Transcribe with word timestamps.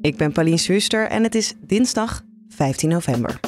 Ik 0.00 0.16
ben 0.16 0.32
Pauline 0.32 0.56
Schuster 0.56 1.08
en 1.08 1.22
het 1.22 1.34
is 1.34 1.54
dinsdag 1.60 2.22
15 2.48 2.88
november. 2.88 3.40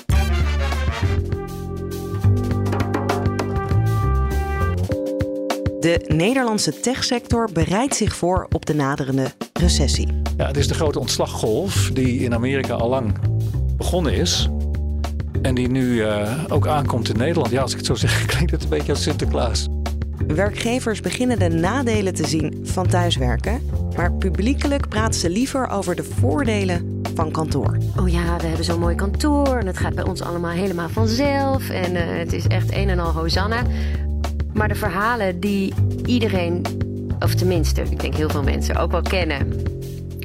De 5.80 6.04
Nederlandse 6.06 6.80
techsector 6.80 7.48
bereidt 7.52 7.94
zich 7.94 8.16
voor 8.16 8.46
op 8.50 8.66
de 8.66 8.74
naderende 8.74 9.32
recessie. 9.52 10.08
Ja, 10.36 10.46
het 10.46 10.56
is 10.56 10.68
de 10.68 10.74
grote 10.74 10.98
ontslaggolf 10.98 11.90
die 11.92 12.20
in 12.20 12.34
Amerika 12.34 12.74
al 12.74 12.88
lang 12.88 13.14
begonnen 13.76 14.12
is. 14.12 14.48
En 15.42 15.54
die 15.54 15.68
nu 15.68 15.92
uh, 15.92 16.44
ook 16.48 16.66
aankomt 16.66 17.08
in 17.08 17.16
Nederland. 17.16 17.50
Ja, 17.50 17.62
als 17.62 17.70
ik 17.70 17.76
het 17.76 17.86
zo 17.86 17.94
zeg, 17.94 18.24
klinkt 18.34 18.50
het 18.50 18.62
een 18.62 18.68
beetje 18.68 18.92
als 18.92 19.02
Sinterklaas. 19.02 19.68
Werkgevers 20.34 21.00
beginnen 21.00 21.38
de 21.38 21.48
nadelen 21.48 22.14
te 22.14 22.26
zien 22.26 22.60
van 22.62 22.86
thuiswerken. 22.86 23.60
Maar 23.96 24.12
publiekelijk 24.12 24.88
praten 24.88 25.20
ze 25.20 25.30
liever 25.30 25.68
over 25.68 25.94
de 25.94 26.04
voordelen 26.04 27.02
van 27.14 27.30
kantoor. 27.30 27.76
Oh 27.96 28.08
ja, 28.08 28.36
we 28.36 28.46
hebben 28.46 28.64
zo'n 28.64 28.80
mooi 28.80 28.94
kantoor 28.94 29.56
en 29.56 29.66
het 29.66 29.78
gaat 29.78 29.94
bij 29.94 30.04
ons 30.04 30.22
allemaal 30.22 30.50
helemaal 30.50 30.88
vanzelf. 30.88 31.70
En 31.70 31.92
uh, 31.92 32.00
het 32.04 32.32
is 32.32 32.46
echt 32.46 32.72
een 32.72 32.88
en 32.88 32.98
al 32.98 33.12
Hosanna. 33.12 33.62
Maar 34.52 34.68
de 34.68 34.74
verhalen 34.74 35.40
die 35.40 35.74
iedereen, 36.04 36.62
of 37.18 37.34
tenminste, 37.34 37.82
ik 37.82 38.00
denk 38.00 38.14
heel 38.14 38.30
veel 38.30 38.42
mensen 38.42 38.76
ook 38.76 38.90
wel 38.90 39.02
kennen, 39.02 39.46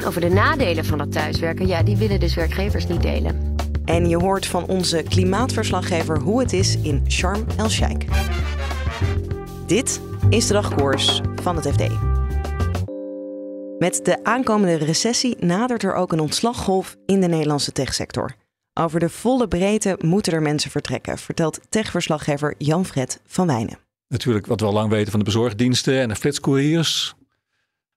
over 0.05 0.21
de 0.21 0.29
nadelen 0.29 0.85
van 0.85 0.97
dat 0.97 1.11
thuiswerken, 1.11 1.67
ja, 1.67 1.83
die 1.83 1.97
willen 1.97 2.19
dus 2.19 2.35
werkgevers 2.35 2.87
niet 2.87 3.01
delen. 3.01 3.55
En 3.85 4.09
je 4.09 4.17
hoort 4.17 4.45
van 4.45 4.65
onze 4.67 5.03
klimaatverslaggever 5.09 6.19
hoe 6.19 6.39
het 6.39 6.53
is 6.53 6.77
in 6.81 7.03
Sharm 7.07 7.45
el-Sheikh. 7.57 8.05
Dit 9.65 10.01
is 10.29 10.47
de 10.47 10.53
dagkoers 10.53 11.21
van 11.41 11.55
het 11.55 11.67
FD. 11.67 11.89
Met 13.79 13.99
de 14.05 14.23
aankomende 14.23 14.75
recessie 14.75 15.37
nadert 15.39 15.83
er 15.83 15.93
ook 15.93 16.11
een 16.11 16.19
ontslaggolf 16.19 16.97
in 17.05 17.21
de 17.21 17.27
Nederlandse 17.27 17.71
techsector. 17.71 18.35
Over 18.73 18.99
de 18.99 19.09
volle 19.09 19.47
breedte 19.47 19.97
moeten 20.01 20.33
er 20.33 20.41
mensen 20.41 20.71
vertrekken, 20.71 21.17
vertelt 21.17 21.59
techverslaggever 21.69 22.55
Jan-Fred 22.57 23.21
van 23.25 23.47
Wijnen. 23.47 23.77
Natuurlijk 24.07 24.45
wat 24.45 24.59
we 24.59 24.65
al 24.65 24.73
lang 24.73 24.89
weten 24.89 25.11
van 25.11 25.19
de 25.19 25.25
bezorgdiensten 25.25 25.99
en 25.99 26.07
de 26.07 26.15
flitscouriers. 26.15 27.15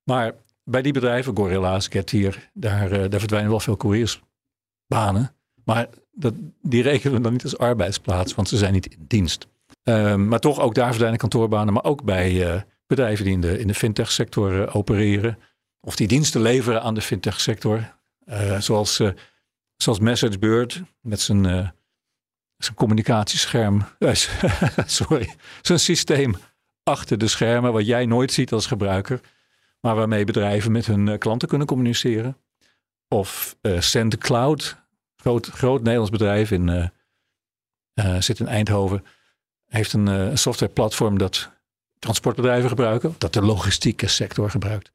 Maar 0.02 0.34
bij 0.64 0.82
die 0.82 0.92
bedrijven, 0.92 1.36
Gorilla's, 1.36 1.88
Getir, 1.88 2.50
daar, 2.52 2.90
eh, 2.90 3.10
daar 3.10 3.20
verdwijnen 3.20 3.50
wel 3.50 3.60
veel 3.60 3.76
couriersbanen. 3.76 5.34
Maar 5.64 5.88
dat, 6.12 6.34
die 6.62 6.82
rekenen 6.82 7.16
we 7.16 7.22
dan 7.22 7.32
niet 7.32 7.44
als 7.44 7.58
arbeidsplaats, 7.58 8.34
want 8.34 8.48
ze 8.48 8.56
zijn 8.56 8.72
niet 8.72 8.86
in 8.86 9.04
dienst. 9.08 9.46
Um, 9.88 10.28
maar 10.28 10.38
toch 10.38 10.60
ook 10.60 10.74
daar 10.74 10.88
verdwijnen 10.88 11.18
kantoorbanen, 11.18 11.72
maar 11.72 11.84
ook 11.84 12.04
bij 12.04 12.54
uh, 12.54 12.60
bedrijven 12.86 13.24
die 13.24 13.34
in 13.34 13.40
de, 13.40 13.58
in 13.58 13.66
de 13.66 13.74
fintech 13.74 14.10
sector 14.10 14.52
uh, 14.52 14.76
opereren. 14.76 15.38
Of 15.80 15.96
die 15.96 16.08
diensten 16.08 16.40
leveren 16.40 16.82
aan 16.82 16.94
de 16.94 17.00
fintech 17.00 17.40
sector. 17.40 17.94
Uh, 18.26 18.60
zoals, 18.60 19.02
zoals 19.76 19.98
MessageBird 19.98 20.82
met 21.00 21.20
zijn, 21.20 21.42
zijn 22.56 22.74
communicatiescherm. 22.74 23.84
sorry, 24.86 25.34
zijn 25.62 25.80
systeem 25.80 26.36
achter 26.82 27.18
de 27.18 27.28
schermen, 27.28 27.72
wat 27.72 27.86
jij 27.86 28.06
nooit 28.06 28.32
ziet 28.32 28.52
als 28.52 28.66
gebruiker. 28.66 29.20
Maar 29.80 29.94
waarmee 29.94 30.24
bedrijven 30.24 30.72
met 30.72 30.86
hun 30.86 31.18
klanten 31.18 31.48
kunnen 31.48 31.66
communiceren. 31.66 32.36
Of 33.08 33.56
SendCloud, 33.78 34.76
groot, 35.16 35.46
groot 35.46 35.82
Nederlands 35.82 36.10
bedrijf 36.10 36.50
in, 36.50 36.92
zit 38.18 38.40
in 38.40 38.48
Eindhoven 38.48 39.04
heeft 39.68 39.92
een, 39.92 40.06
uh, 40.06 40.34
softwareplatform 40.34 41.18
dat 41.18 41.50
transportbedrijven 41.98 42.68
gebruiken, 42.68 43.14
dat 43.18 43.32
de 43.32 43.42
logistieke 43.42 44.06
sector 44.06 44.50
gebruikt. 44.50 44.92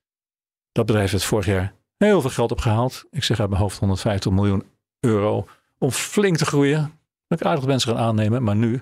Dat 0.72 0.86
bedrijf 0.86 1.12
heeft 1.12 1.24
vorig 1.24 1.46
jaar 1.46 1.74
heel 1.98 2.22
veel 2.22 2.30
geld 2.30 2.52
opgehaald. 2.52 3.06
Ik 3.12 3.24
zeg 3.24 3.40
uit 3.40 3.50
mijn 3.50 3.62
hoofd 3.62 3.80
150 3.80 4.32
miljoen 4.32 4.64
euro 5.00 5.48
om 5.78 5.92
flink 5.92 6.38
te 6.38 6.46
groeien. 6.46 7.00
Dat 7.28 7.40
ik 7.40 7.46
aardig 7.46 7.66
mensen 7.66 7.96
gaan 7.96 8.06
aannemen, 8.06 8.44
maar 8.44 8.56
nu 8.56 8.82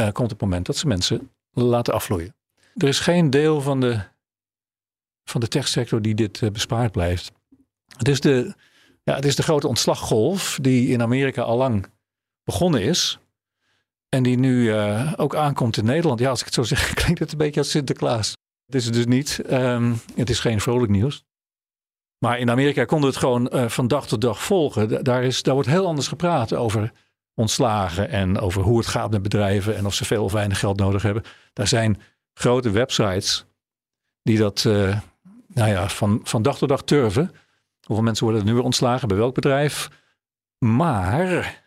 uh, 0.00 0.08
komt 0.12 0.30
het 0.30 0.40
moment 0.40 0.66
dat 0.66 0.76
ze 0.76 0.86
mensen 0.86 1.30
laten 1.52 1.94
afvloeien. 1.94 2.34
Er 2.74 2.88
is 2.88 3.00
geen 3.00 3.30
deel 3.30 3.60
van 3.60 3.80
de, 3.80 4.00
van 5.24 5.40
de 5.40 5.48
techsector 5.48 6.02
die 6.02 6.14
dit 6.14 6.40
uh, 6.40 6.50
bespaard 6.50 6.92
blijft. 6.92 7.32
Het 7.96 8.08
is, 8.08 8.20
de, 8.20 8.54
ja, 9.02 9.14
het 9.14 9.24
is 9.24 9.36
de 9.36 9.42
grote 9.42 9.68
ontslaggolf 9.68 10.58
die 10.62 10.88
in 10.88 11.02
Amerika 11.02 11.42
al 11.42 11.56
lang 11.56 11.86
begonnen 12.44 12.82
is. 12.82 13.18
En 14.08 14.22
die 14.22 14.38
nu 14.38 14.62
uh, 14.62 15.12
ook 15.16 15.34
aankomt 15.34 15.76
in 15.76 15.84
Nederland. 15.84 16.20
Ja, 16.20 16.28
als 16.28 16.38
ik 16.38 16.44
het 16.44 16.54
zo 16.54 16.62
zeg, 16.62 16.92
klinkt 17.02 17.20
het 17.20 17.32
een 17.32 17.38
beetje 17.38 17.60
als 17.60 17.70
Sinterklaas. 17.70 18.36
Het 18.66 18.74
is 18.74 18.84
het 18.84 18.94
dus 18.94 19.06
niet. 19.06 19.42
Um, 19.50 20.00
het 20.14 20.30
is 20.30 20.40
geen 20.40 20.60
vrolijk 20.60 20.90
nieuws. 20.90 21.24
Maar 22.18 22.38
in 22.38 22.50
Amerika 22.50 22.84
konden 22.84 23.08
we 23.08 23.14
het 23.14 23.24
gewoon 23.24 23.50
uh, 23.52 23.68
van 23.68 23.88
dag 23.88 24.06
tot 24.06 24.20
dag 24.20 24.42
volgen. 24.42 25.04
Daar, 25.04 25.22
is, 25.22 25.42
daar 25.42 25.54
wordt 25.54 25.68
heel 25.68 25.86
anders 25.86 26.08
gepraat 26.08 26.54
over 26.54 26.92
ontslagen 27.34 28.08
en 28.08 28.38
over 28.38 28.62
hoe 28.62 28.78
het 28.78 28.86
gaat 28.86 29.10
met 29.10 29.22
bedrijven 29.22 29.76
en 29.76 29.86
of 29.86 29.94
ze 29.94 30.04
veel 30.04 30.24
of 30.24 30.32
weinig 30.32 30.58
geld 30.58 30.78
nodig 30.78 31.02
hebben. 31.02 31.22
Daar 31.52 31.66
zijn 31.66 32.00
grote 32.34 32.70
websites 32.70 33.46
die 34.22 34.38
dat 34.38 34.64
uh, 34.64 35.00
nou 35.46 35.70
ja, 35.70 35.88
van, 35.88 36.20
van 36.22 36.42
dag 36.42 36.58
tot 36.58 36.68
dag 36.68 36.82
turven. 36.82 37.30
Hoeveel 37.86 38.04
mensen 38.04 38.24
worden 38.24 38.42
er 38.42 38.48
nu 38.48 38.54
weer 38.54 38.64
ontslagen 38.64 39.08
bij 39.08 39.16
welk 39.16 39.34
bedrijf? 39.34 39.90
Maar 40.58 41.62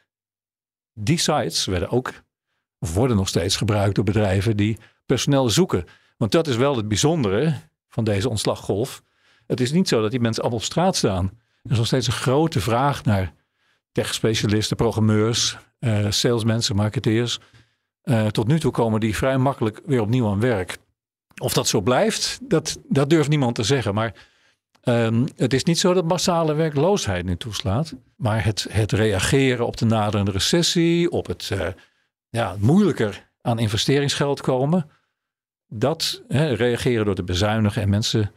die 0.94 1.18
sites 1.18 1.66
werden 1.66 1.90
ook 1.90 2.14
of 2.82 2.94
worden 2.94 3.18
nog 3.18 3.28
steeds 3.28 3.56
gebruikt 3.56 3.96
door 3.96 4.04
bedrijven 4.04 4.58
die 4.58 4.78
personeel 5.06 5.50
zoeken. 5.50 5.86
Want 6.18 6.32
dat 6.32 6.48
is 6.48 6.56
wel 6.56 6.76
het 6.76 6.88
bijzondere 6.88 7.54
van 7.90 8.04
deze 8.04 8.30
ontslaggolf. 8.30 9.02
Het 9.48 9.60
is 9.60 9.72
niet 9.72 9.88
zo 9.88 10.02
dat 10.02 10.12
die 10.12 10.20
mensen 10.20 10.42
allemaal 10.42 10.60
op 10.60 10.66
straat 10.66 10.96
staan. 10.96 11.26
Er 11.64 11.72
is 11.72 11.78
nog 11.78 11.86
steeds 11.86 12.08
een 12.08 12.14
grote 12.14 12.60
vraag 12.60 13.04
naar 13.04 13.34
tech-specialisten, 13.92 14.78
programmeurs, 14.78 15.58
uh, 15.80 16.06
salesmensen, 16.10 16.76
marketeers. 16.76 17.40
Uh, 18.04 18.28
tot 18.28 18.48
nu 18.48 18.60
toe 18.60 18.72
komen 18.72 19.00
die 19.00 19.16
vrij 19.16 19.38
makkelijk 19.38 19.82
weer 19.86 20.02
opnieuw 20.02 20.28
aan 20.28 20.40
werk. 20.40 20.78
Of 21.42 21.54
dat 21.54 21.68
zo 21.68 21.82
blijft, 21.82 22.40
dat, 22.42 22.80
dat 22.90 23.10
durft 23.10 23.30
niemand 23.30 23.56
te 23.56 23.64
zeggen. 23.64 23.94
Maar 23.94 24.14
um, 24.84 25.28
het 25.36 25.54
is 25.54 25.64
niet 25.64 25.80
zo 25.80 25.94
dat 25.94 26.08
massale 26.08 26.54
werkloosheid 26.54 27.26
nu 27.26 27.38
toeslaat. 27.38 27.94
Maar 28.16 28.44
het, 28.44 28.68
het 28.70 28.92
reageren 28.92 29.66
op 29.66 29.78
de 29.78 29.86
naderende 29.86 30.32
recessie, 30.32 31.12
op 31.12 31.28
het 31.28 31.50
uh, 31.54 31.68
ja, 32.32 32.56
moeilijker 32.60 33.30
aan 33.42 33.60
investeringsgeld 33.60 34.42
komen. 34.42 34.90
Dat 35.68 36.24
hè, 36.28 36.54
reageren 36.54 37.06
door 37.06 37.16
te 37.16 37.24
bezuinigen 37.24 37.82
en 37.82 37.90
mensen 37.90 38.32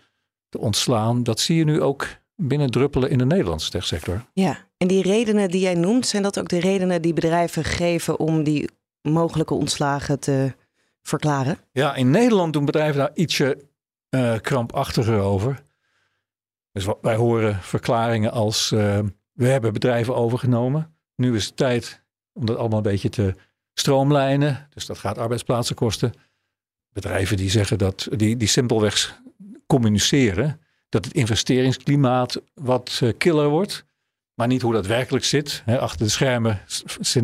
te 0.49 0.59
ontslaan, 0.59 1.23
dat 1.23 1.41
zie 1.41 1.57
je 1.57 1.65
nu 1.65 1.83
ook 1.83 2.07
binnen 2.37 2.71
druppelen 2.71 3.11
in 3.11 3.19
de 3.19 3.27
Nederlandse 3.27 3.71
techsector. 3.71 4.25
Ja, 4.33 4.69
en 4.77 4.87
die 4.89 5.03
redenen 5.03 5.51
die 5.51 5.61
jij 5.61 5.75
noemt, 5.75 6.07
zijn 6.07 6.23
dat 6.23 6.39
ook 6.39 6.49
de 6.49 6.61
redenen 6.61 7.03
die 7.03 7.13
bedrijven 7.13 7.65
geven 7.65 8.19
om 8.19 8.43
die 8.43 8.69
mogelijke 9.03 9.55
ontslagen 9.55 10.19
te 10.21 10.55
verklaren? 11.03 11.59
Ja, 11.73 11.95
in 11.95 12.11
Nederland 12.11 12.53
doen 12.53 12.65
bedrijven 12.65 12.99
daar 12.99 13.15
ietsje 13.15 13.69
uh, 14.11 14.39
krampachtiger 14.41 15.21
over. 15.21 15.63
Dus 16.73 16.87
wij 17.01 17.17
horen 17.17 17.63
verklaringen 17.63 18.33
als 18.33 18.71
uh, 18.71 18.99
we 19.33 19.47
hebben 19.47 19.73
bedrijven 19.73 20.17
overgenomen. 20.17 20.97
Nu 21.17 21.37
is 21.37 21.47
het 21.47 21.57
tijd 21.57 22.05
om 22.33 22.47
dat 22.47 22.57
allemaal 22.57 22.79
een 22.79 22.91
beetje 22.91 23.09
te 23.09 23.35
stroomlijnen. 23.75 24.69
Dus 24.75 24.87
dat 24.87 24.99
gaat 24.99 25.19
arbeidsplaatsen 25.19 25.77
kosten. 25.77 26.13
Bedrijven 26.93 27.37
die 27.37 27.51
zeggen 27.51 27.79
dat, 27.79 28.09
die, 28.11 28.37
die 28.37 28.49
simpelweg 28.49 29.21
communiceren 29.67 30.61
dat 30.89 31.05
het 31.05 31.15
investeringsklimaat 31.15 32.41
wat 32.55 33.01
uh, 33.03 33.13
killer 33.19 33.49
wordt. 33.49 33.85
Maar 34.35 34.47
niet 34.47 34.63
hoe 34.63 34.73
dat 34.73 34.87
werkelijk 34.87 35.25
zit. 35.25 35.63
Achter 35.67 36.07
de 36.07 36.13
schermen 36.13 36.61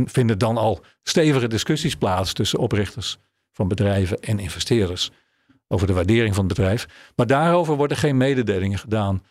vinden 0.04 0.38
dan 0.38 0.56
al 0.56 0.84
stevige 1.02 1.48
discussies 1.48 1.96
plaats 1.96 2.32
tussen 2.32 2.58
oprichters 2.58 3.18
van 3.52 3.68
bedrijven 3.68 4.20
en 4.20 4.38
investeerders 4.38 5.10
over 5.68 5.86
de 5.86 5.92
waardering 5.92 6.34
van 6.34 6.44
het 6.46 6.56
bedrijf. 6.56 6.86
Maar 7.16 7.26
daarover 7.26 7.76
worden 7.76 7.96
geen 7.96 8.16
mededelingen 8.16 8.78
gedaan. 8.78 9.22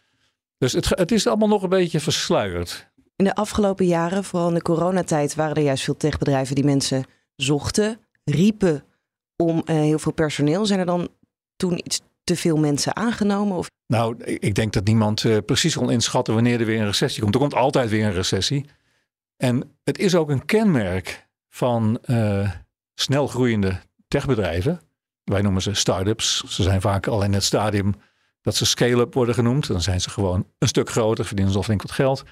Dus 0.58 0.74
het, 0.74 0.90
het 0.90 1.12
is 1.12 1.28
allemaal 1.28 1.48
nog 1.48 1.64
een 1.64 1.70
beetje 1.70 2.00
versluierd. 2.00 2.89
In 3.20 3.26
de 3.26 3.36
afgelopen 3.36 3.86
jaren, 3.86 4.24
vooral 4.24 4.48
in 4.48 4.54
de 4.54 4.62
coronatijd, 4.62 5.36
waren 5.36 5.56
er 5.56 5.62
juist 5.62 5.84
veel 5.84 5.98
techbedrijven 5.98 6.56
die 6.56 6.64
mensen 6.64 7.06
zochten, 7.36 8.00
riepen 8.24 8.84
om 9.36 9.56
uh, 9.66 9.76
heel 9.76 10.00
veel 10.00 10.12
personeel. 10.12 10.66
Zijn 10.66 10.80
er 10.80 10.86
dan 10.86 11.10
toen 11.56 11.78
iets 11.78 12.02
te 12.24 12.36
veel 12.36 12.58
mensen 12.58 12.96
aangenomen? 12.96 13.58
Of? 13.58 13.70
Nou, 13.88 14.24
ik 14.24 14.56
denk 14.56 14.74
dat 14.74 14.84
niemand 14.84 15.24
uh, 15.24 15.38
precies 15.46 15.76
kon 15.76 15.92
inschatten 15.92 16.34
wanneer 16.34 16.60
er 16.60 16.66
weer 16.66 16.80
een 16.80 16.86
recessie 16.86 17.22
komt. 17.22 17.34
Er 17.34 17.40
komt 17.40 17.54
altijd 17.54 17.90
weer 17.90 18.06
een 18.06 18.14
recessie. 18.14 18.66
En 19.38 19.78
het 19.84 19.98
is 19.98 20.16
ook 20.16 20.30
een 20.30 20.46
kenmerk 20.46 21.28
van 21.50 22.00
uh, 22.06 22.52
snel 22.94 23.28
groeiende 23.28 23.80
techbedrijven. 24.08 24.82
Wij 25.24 25.42
noemen 25.42 25.62
ze 25.62 25.74
start-ups. 25.74 26.44
Ze 26.44 26.64
zijn 26.64 26.82
vaak 26.82 27.08
al 27.08 27.24
in 27.24 27.34
het 27.34 27.44
stadium 27.44 27.96
dat 28.42 28.56
ze 28.56 28.66
scale-up 28.66 29.14
worden 29.14 29.36
genoemd. 29.36 29.68
Dan 29.68 29.82
zijn 29.82 30.02
ze 30.02 30.10
gewoon 30.10 30.46
een 30.58 30.68
stuk 30.68 30.90
groter, 30.90 31.26
verdienen 31.26 31.52
ze 31.54 31.60
al 31.60 31.66
flink 31.66 31.82
wat 31.82 31.92
geld. 31.92 32.24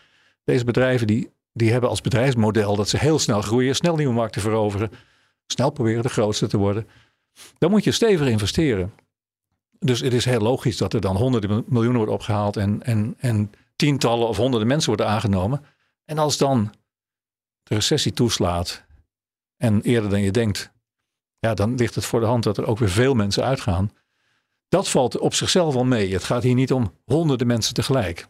Deze 0.48 0.66
bedrijven 0.66 1.08
die, 1.08 1.32
die 1.54 1.72
hebben 1.72 1.90
als 1.90 2.02
bedrijfsmodel 2.02 2.76
dat 2.76 2.90
ze 2.90 2.98
heel 2.98 3.20
snel 3.20 3.42
groeien, 3.42 3.76
snel 3.76 3.96
nieuwe 3.96 4.14
markten 4.14 4.42
veroveren, 4.42 4.92
snel 5.48 5.70
proberen 5.70 6.04
de 6.04 6.10
grootste 6.10 6.48
te 6.48 6.58
worden. 6.58 6.88
Dan 7.58 7.72
moet 7.72 7.84
je 7.84 7.92
stevig 7.92 8.28
investeren. 8.28 8.94
Dus 9.80 10.00
het 10.00 10.14
is 10.14 10.26
heel 10.26 10.40
logisch 10.40 10.78
dat 10.78 10.94
er 10.94 11.02
dan 11.02 11.16
honderden 11.16 11.64
miljoenen 11.68 11.98
wordt 11.98 12.12
opgehaald 12.14 12.58
en, 12.58 12.84
en, 12.84 13.16
en 13.18 13.52
tientallen 13.76 14.28
of 14.28 14.38
honderden 14.38 14.68
mensen 14.68 14.88
worden 14.88 15.08
aangenomen. 15.08 15.66
En 16.06 16.18
als 16.18 16.38
dan 16.38 16.74
de 17.64 17.76
recessie 17.76 18.14
toeslaat 18.14 18.86
en 19.58 19.82
eerder 19.82 20.10
dan 20.10 20.22
je 20.22 20.32
denkt, 20.32 20.72
ja, 21.40 21.54
dan 21.54 21.76
ligt 21.76 21.96
het 21.96 22.06
voor 22.06 22.20
de 22.20 22.26
hand 22.26 22.44
dat 22.44 22.58
er 22.58 22.68
ook 22.68 22.80
weer 22.80 22.90
veel 22.90 23.14
mensen 23.14 23.44
uitgaan. 23.44 23.92
Dat 24.68 24.90
valt 24.90 25.18
op 25.18 25.34
zichzelf 25.34 25.76
al 25.76 25.86
mee. 25.86 26.14
Het 26.14 26.24
gaat 26.24 26.44
hier 26.44 26.56
niet 26.56 26.74
om 26.74 26.94
honderden 27.06 27.48
mensen 27.48 27.74
tegelijk. 27.74 28.28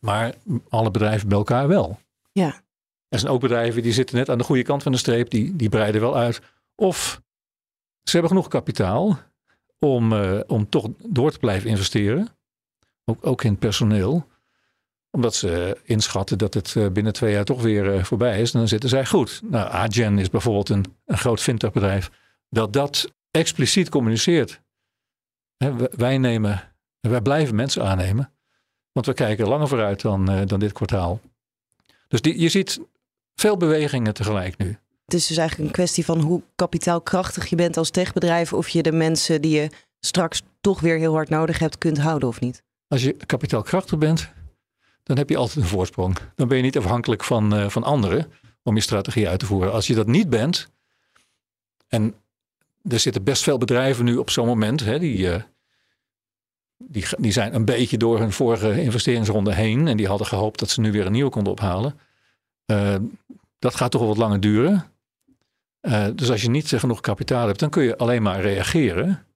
Maar 0.00 0.34
alle 0.68 0.90
bedrijven 0.90 1.28
bij 1.28 1.38
elkaar 1.38 1.68
wel. 1.68 1.98
Ja. 2.32 2.62
Er 3.08 3.18
zijn 3.18 3.32
ook 3.32 3.40
bedrijven 3.40 3.82
die 3.82 3.92
zitten 3.92 4.16
net 4.16 4.28
aan 4.28 4.38
de 4.38 4.44
goede 4.44 4.62
kant 4.62 4.82
van 4.82 4.92
de 4.92 4.98
streep, 4.98 5.30
die, 5.30 5.56
die 5.56 5.68
breiden 5.68 6.00
wel 6.00 6.16
uit. 6.16 6.40
Of 6.74 7.22
ze 8.02 8.10
hebben 8.12 8.28
genoeg 8.30 8.48
kapitaal 8.48 9.18
om, 9.78 10.12
uh, 10.12 10.40
om 10.46 10.68
toch 10.68 10.88
door 10.98 11.30
te 11.30 11.38
blijven 11.38 11.70
investeren. 11.70 12.28
Ook, 13.04 13.26
ook 13.26 13.44
in 13.44 13.58
personeel. 13.58 14.26
Omdat 15.10 15.34
ze 15.34 15.80
inschatten 15.84 16.38
dat 16.38 16.54
het 16.54 16.76
eh, 16.76 16.88
binnen 16.88 17.12
twee 17.12 17.32
jaar 17.32 17.44
toch 17.44 17.62
weer 17.62 17.94
uh, 17.94 18.04
voorbij 18.04 18.40
is. 18.40 18.52
En 18.52 18.58
dan 18.58 18.68
zitten 18.68 18.88
zij 18.88 19.06
goed. 19.06 19.40
Nou, 19.44 19.70
Agen 19.70 20.18
is 20.18 20.30
bijvoorbeeld 20.30 20.68
een, 20.68 20.84
een 21.04 21.18
groot 21.18 21.40
fintechbedrijf. 21.40 22.10
Dat 22.48 22.72
dat 22.72 23.12
expliciet 23.30 23.88
communiceert. 23.88 24.60
wij 25.96 26.18
nemen, 26.18 26.74
wij 27.00 27.20
blijven 27.20 27.54
mensen 27.54 27.84
aannemen. 27.84 28.32
Want 28.98 29.10
we 29.10 29.24
kijken 29.24 29.48
langer 29.48 29.68
vooruit 29.68 30.00
dan, 30.00 30.46
dan 30.46 30.60
dit 30.60 30.72
kwartaal. 30.72 31.20
Dus 32.08 32.20
die, 32.20 32.40
je 32.40 32.48
ziet 32.48 32.80
veel 33.34 33.56
bewegingen 33.56 34.14
tegelijk 34.14 34.58
nu. 34.58 34.78
Het 35.04 35.14
is 35.14 35.26
dus 35.26 35.36
eigenlijk 35.36 35.68
een 35.68 35.74
kwestie 35.74 36.04
van 36.04 36.20
hoe 36.20 36.42
kapitaalkrachtig 36.54 37.46
je 37.46 37.56
bent 37.56 37.76
als 37.76 37.90
techbedrijf. 37.90 38.52
Of 38.52 38.68
je 38.68 38.82
de 38.82 38.92
mensen 38.92 39.42
die 39.42 39.60
je 39.60 39.70
straks 40.00 40.42
toch 40.60 40.80
weer 40.80 40.98
heel 40.98 41.12
hard 41.12 41.28
nodig 41.28 41.58
hebt 41.58 41.78
kunt 41.78 41.98
houden 41.98 42.28
of 42.28 42.40
niet. 42.40 42.62
Als 42.88 43.02
je 43.02 43.16
kapitaalkrachtig 43.26 43.98
bent, 43.98 44.32
dan 45.02 45.16
heb 45.16 45.28
je 45.28 45.36
altijd 45.36 45.56
een 45.56 45.70
voorsprong. 45.70 46.16
Dan 46.34 46.48
ben 46.48 46.56
je 46.56 46.62
niet 46.62 46.78
afhankelijk 46.78 47.24
van, 47.24 47.54
uh, 47.54 47.68
van 47.68 47.82
anderen 47.82 48.32
om 48.62 48.74
je 48.74 48.80
strategie 48.80 49.28
uit 49.28 49.38
te 49.38 49.46
voeren. 49.46 49.72
Als 49.72 49.86
je 49.86 49.94
dat 49.94 50.06
niet 50.06 50.30
bent, 50.30 50.68
en 51.88 52.14
er 52.88 52.98
zitten 53.00 53.24
best 53.24 53.42
veel 53.42 53.58
bedrijven 53.58 54.04
nu 54.04 54.16
op 54.16 54.30
zo'n 54.30 54.46
moment, 54.46 54.84
hè, 54.84 54.98
die, 54.98 55.18
uh, 55.18 55.42
die, 56.78 57.04
die 57.18 57.32
zijn 57.32 57.54
een 57.54 57.64
beetje 57.64 57.96
door 57.96 58.18
hun 58.18 58.32
vorige 58.32 58.82
investeringsronde 58.82 59.54
heen 59.54 59.88
en 59.88 59.96
die 59.96 60.06
hadden 60.06 60.26
gehoopt 60.26 60.58
dat 60.58 60.70
ze 60.70 60.80
nu 60.80 60.92
weer 60.92 61.06
een 61.06 61.12
nieuwe 61.12 61.30
konden 61.30 61.52
ophalen. 61.52 61.98
Uh, 62.66 62.94
dat 63.58 63.74
gaat 63.74 63.90
toch 63.90 64.00
wel 64.00 64.10
wat 64.10 64.18
langer 64.18 64.40
duren. 64.40 64.84
Uh, 65.82 66.06
dus 66.14 66.30
als 66.30 66.42
je 66.42 66.50
niet 66.50 66.68
genoeg 66.68 67.00
kapitaal 67.00 67.46
hebt, 67.46 67.58
dan 67.58 67.70
kun 67.70 67.82
je 67.82 67.96
alleen 67.96 68.22
maar 68.22 68.40
reageren 68.40 69.26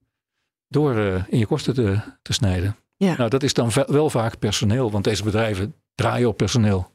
door 0.68 0.96
uh, 0.96 1.24
in 1.28 1.38
je 1.38 1.46
kosten 1.46 1.74
te, 1.74 2.00
te 2.22 2.32
snijden. 2.32 2.76
Ja. 2.96 3.16
Nou, 3.16 3.30
dat 3.30 3.42
is 3.42 3.54
dan 3.54 3.70
wel 3.86 4.10
vaak 4.10 4.38
personeel, 4.38 4.90
want 4.90 5.04
deze 5.04 5.22
bedrijven 5.22 5.74
draaien 5.94 6.28
op 6.28 6.36
personeel. 6.36 6.90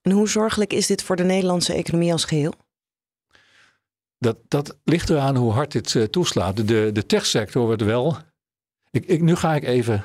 En 0.00 0.10
hoe 0.10 0.28
zorgelijk 0.28 0.72
is 0.72 0.86
dit 0.86 1.02
voor 1.02 1.16
de 1.16 1.22
Nederlandse 1.22 1.74
economie 1.74 2.12
als 2.12 2.24
geheel? 2.24 2.52
Dat, 4.18 4.36
dat 4.48 4.78
ligt 4.84 5.10
eraan 5.10 5.36
hoe 5.36 5.52
hard 5.52 5.72
dit 5.72 5.94
uh, 5.94 6.04
toeslaat. 6.04 6.56
De, 6.56 6.90
de 6.92 7.06
techsector 7.06 7.66
wordt 7.66 7.82
wel. 7.82 8.16
Ik, 8.90 9.22
nu 9.22 9.36
ga 9.36 9.54
ik 9.54 9.64
even 9.64 10.04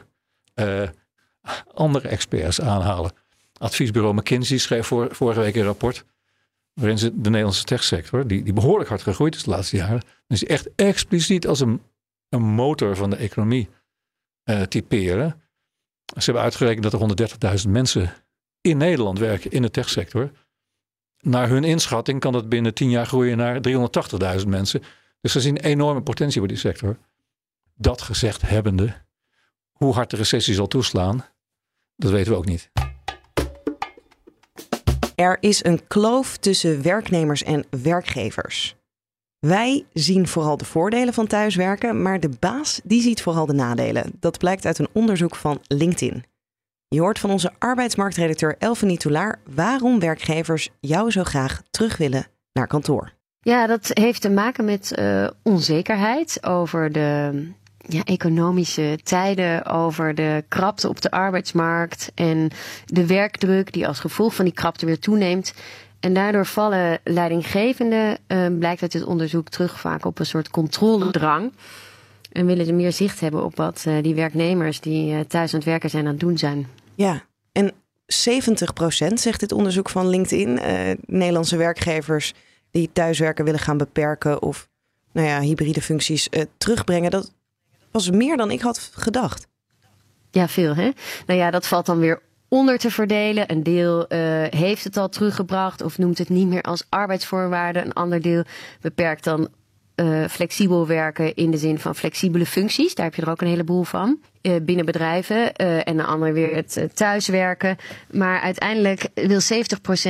andere 1.74 2.08
experts 2.08 2.62
aanhalen. 2.62 3.12
Adviesbureau 3.58 4.16
McKinsey 4.16 4.58
schreef 4.58 4.88
vorige 4.88 5.40
week 5.40 5.56
een 5.56 5.64
rapport 5.64 6.06
waarin 6.74 6.98
ze 6.98 7.22
de 7.22 7.30
Nederlandse 7.30 7.64
techsector, 7.64 8.28
die, 8.28 8.44
die 8.44 8.54
behoorlijk 8.54 8.90
hard 8.90 9.02
gegroeid 9.02 9.36
is 9.36 9.44
de 9.44 9.50
laatste 9.50 9.76
jaren, 9.76 10.02
dus 10.28 10.44
echt 10.44 10.70
expliciet 10.76 11.48
als 11.48 11.60
een, 11.60 11.82
een 12.30 12.42
motor 12.42 12.96
van 12.96 13.10
de 13.10 13.16
economie 13.16 13.70
uh, 14.50 14.62
typeren. 14.62 15.42
Ze 16.06 16.24
hebben 16.24 16.44
uitgerekend 16.44 16.92
dat 16.92 17.20
er 17.20 17.60
130.000 17.66 17.70
mensen 17.70 18.14
in 18.62 18.78
Nederland 18.78 19.20
werken 19.20 19.52
in 19.52 19.62
de 19.62 19.72
techsector. 19.72 20.32
Naar 21.20 21.50
hun 21.50 21.64
inschatting 21.64 22.20
kan 22.20 22.34
dat 22.34 22.50
binnen 22.50 22.74
10 22.74 22.90
jaar 22.90 23.06
groeien 23.06 23.38
naar 23.38 23.60
380.000 24.40 24.48
mensen. 24.48 24.82
Dus 25.22 25.32
ze 25.32 25.42
zien 25.42 25.58
enorme 25.58 26.02
potentie 26.02 26.40
voor 26.40 26.48
die 26.48 26.58
sector. 26.58 26.98
Dat 27.78 28.02
gezegd 28.02 28.42
hebbende, 28.42 28.94
hoe 29.72 29.94
hard 29.94 30.10
de 30.10 30.16
recessie 30.16 30.54
zal 30.54 30.68
toeslaan, 30.68 31.26
dat 31.96 32.12
weten 32.12 32.32
we 32.32 32.38
ook 32.38 32.46
niet. 32.46 32.72
Er 35.16 35.38
is 35.40 35.64
een 35.64 35.88
kloof 35.88 36.38
tussen 36.38 36.82
werknemers 36.82 37.44
en 37.44 37.66
werkgevers. 37.70 38.76
Wij 39.40 39.86
zien 39.94 40.28
vooral 40.28 40.58
de 40.58 40.66
voordelen 40.66 41.14
van 41.14 41.28
thuiswerken, 41.28 42.02
maar 42.02 42.20
de 42.20 42.30
baas 42.40 42.82
die 42.84 43.02
ziet 43.02 43.22
vooral 43.22 43.46
de 43.46 43.54
nadelen. 43.54 44.12
Dat 44.20 44.38
blijkt 44.38 44.66
uit 44.66 44.80
een 44.80 44.90
onderzoek 44.94 45.36
van 45.36 45.60
LinkedIn. 45.68 46.24
Je 46.88 47.00
hoort 47.00 47.20
van 47.20 47.30
onze 47.30 47.54
arbeidsmarktredacteur 47.60 48.56
Elfanie 48.60 48.98
Toulaar 48.98 49.40
waarom 49.56 50.00
werkgevers 50.00 50.70
jou 50.80 51.12
zo 51.12 51.24
graag 51.24 51.62
terug 51.70 51.98
willen 51.98 52.28
naar 52.54 52.68
kantoor. 52.68 53.14
Ja, 53.40 53.68
dat 53.68 53.90
heeft 53.94 54.22
te 54.22 54.30
maken 54.30 54.66
met 54.66 54.98
uh, 55.00 55.30
onzekerheid 55.44 56.46
over 56.46 56.92
de 56.92 57.32
ja, 57.88 58.04
economische 58.04 59.00
tijden, 59.04 59.66
over 59.66 60.16
de 60.16 60.44
krapte 60.48 60.90
op 60.90 61.02
de 61.02 61.12
arbeidsmarkt 61.12 62.12
en 62.16 62.50
de 62.86 63.06
werkdruk 63.06 63.74
die 63.74 63.88
als 63.88 64.00
gevolg 64.00 64.36
van 64.36 64.46
die 64.46 64.54
krapte 64.54 64.86
weer 64.86 65.00
toeneemt. 65.00 65.54
En 66.00 66.14
daardoor 66.14 66.46
vallen 66.46 67.00
leidinggevenden, 67.04 68.18
uh, 68.28 68.48
blijkt 68.60 68.82
uit 68.82 68.92
dit 68.92 69.04
onderzoek, 69.04 69.50
terug 69.50 69.80
vaak 69.80 70.06
op 70.06 70.20
een 70.20 70.26
soort 70.26 70.50
controledrang. 70.50 71.54
En 72.32 72.46
willen 72.46 72.66
ze 72.66 72.74
meer 72.74 72.92
zicht 72.92 73.20
hebben 73.20 73.44
op 73.44 73.56
wat 73.56 73.86
uh, 73.88 74.04
die 74.04 74.16
werknemers 74.16 74.80
die 74.80 75.14
uh, 75.14 75.20
thuis 75.20 75.54
aan 75.54 75.60
het 75.60 75.68
werken 75.68 75.90
zijn 75.90 76.06
aan 76.06 76.12
het 76.12 76.20
doen 76.20 76.38
zijn. 76.38 76.68
Ja, 76.96 77.24
en 77.52 77.72
70% 77.72 77.76
zegt 79.14 79.40
dit 79.40 79.52
onderzoek 79.52 79.90
van 79.90 80.10
LinkedIn, 80.10 80.60
Nederlandse 81.06 81.58
werkgevers 81.58 82.34
die 82.72 82.90
thuiswerken 82.94 83.46
willen 83.46 83.60
gaan 83.60 83.78
beperken 83.78 84.42
of 84.42 84.68
nou 85.12 85.28
ja, 85.28 85.40
hybride 85.40 85.82
functies 85.82 86.30
terugbrengen. 86.58 87.12
Dat 87.12 87.35
was 87.96 88.10
meer 88.10 88.38
dan 88.38 88.52
ik 88.52 88.62
had 88.62 88.90
gedacht. 88.94 89.48
Ja, 90.32 90.48
veel 90.48 90.76
hè? 90.76 90.92
Nou 91.26 91.40
ja, 91.40 91.52
dat 91.52 91.68
valt 91.68 91.86
dan 91.86 92.00
weer 92.00 92.22
onder 92.48 92.78
te 92.78 92.92
verdelen. 92.92 93.52
Een 93.52 93.64
deel 93.64 94.00
uh, 94.00 94.08
heeft 94.50 94.84
het 94.84 94.98
al 94.98 95.10
teruggebracht 95.10 95.82
of 95.82 95.98
noemt 95.98 96.18
het 96.18 96.30
niet 96.30 96.48
meer 96.48 96.62
als 96.62 96.86
arbeidsvoorwaarden. 96.90 97.86
Een 97.86 97.94
ander 97.94 98.22
deel 98.22 98.44
beperkt 98.82 99.24
dan 99.24 99.48
uh, 99.96 100.28
flexibel 100.28 100.88
werken 100.88 101.36
in 101.36 101.52
de 101.52 101.58
zin 101.58 101.80
van 101.80 101.96
flexibele 101.96 102.46
functies. 102.46 102.96
Daar 102.96 103.06
heb 103.06 103.16
je 103.16 103.22
er 103.22 103.30
ook 103.30 103.42
een 103.42 103.48
heleboel 103.48 103.84
van. 103.84 104.20
Uh, 104.42 104.56
binnen 104.62 104.86
bedrijven. 104.86 105.54
en 105.56 106.00
een 106.00 106.06
ander 106.06 106.34
weer 106.34 106.56
het 106.56 106.90
thuiswerken. 106.94 107.78
Maar 108.12 108.42
uiteindelijk 108.42 109.08
wil 109.14 109.42
70% 109.42 109.46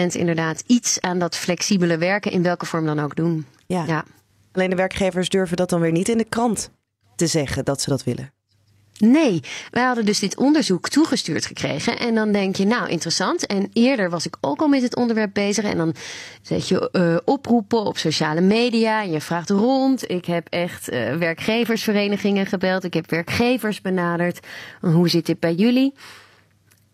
inderdaad 0.07 0.63
iets 0.67 1.01
aan 1.01 1.19
dat 1.19 1.35
flexibele 1.35 1.97
werken, 1.97 2.31
in 2.31 2.43
welke 2.43 2.65
vorm 2.65 2.85
dan 2.85 2.99
ook 2.99 3.15
doen. 3.15 3.45
Ja. 3.65 3.83
ja. 3.87 4.03
Alleen 4.51 4.69
de 4.69 4.75
werkgevers 4.75 5.29
durven 5.29 5.57
dat 5.57 5.69
dan 5.69 5.81
weer 5.81 5.91
niet 5.91 6.09
in 6.09 6.17
de 6.17 6.29
krant 6.29 6.69
te 7.15 7.27
zeggen 7.27 7.65
dat 7.65 7.81
ze 7.81 7.89
dat 7.89 8.03
willen. 8.03 8.33
Nee, 8.99 9.39
wij 9.71 9.83
hadden 9.83 10.05
dus 10.05 10.19
dit 10.19 10.37
onderzoek 10.37 10.89
toegestuurd 10.89 11.45
gekregen. 11.45 11.99
En 11.99 12.15
dan 12.15 12.31
denk 12.31 12.55
je, 12.55 12.65
nou 12.65 12.89
interessant. 12.89 13.45
En 13.45 13.69
eerder 13.73 14.09
was 14.09 14.25
ik 14.25 14.35
ook 14.41 14.61
al 14.61 14.67
met 14.67 14.81
het 14.81 14.95
onderwerp 14.95 15.33
bezig. 15.33 15.65
En 15.65 15.77
dan 15.77 15.95
zet 16.41 16.67
je 16.67 16.89
uh, 16.91 17.17
oproepen 17.25 17.85
op 17.85 17.97
sociale 17.97 18.41
media. 18.41 19.01
En 19.01 19.11
je 19.11 19.21
vraagt 19.21 19.49
rond. 19.49 20.09
Ik 20.09 20.25
heb 20.25 20.47
echt 20.49 20.91
uh, 20.91 21.15
werkgeversverenigingen 21.15 22.45
gebeld. 22.45 22.83
Ik 22.83 22.93
heb 22.93 23.09
werkgevers 23.09 23.81
benaderd. 23.81 24.39
Hoe 24.81 25.09
zit 25.09 25.25
dit 25.25 25.39
bij 25.39 25.53
jullie? 25.53 25.93